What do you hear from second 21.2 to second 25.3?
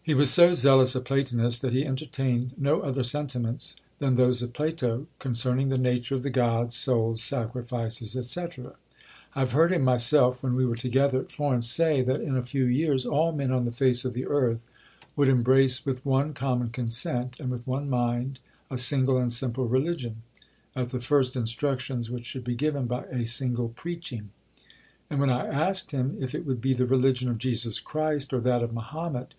instructions which should be given by a single preaching. And when